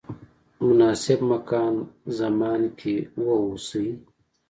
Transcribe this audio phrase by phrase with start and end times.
[0.65, 1.73] مناسب مکان
[2.17, 3.87] زمان کې واوسئ.